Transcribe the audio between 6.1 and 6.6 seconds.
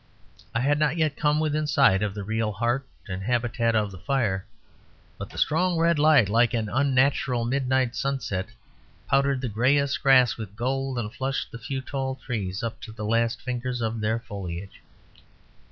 like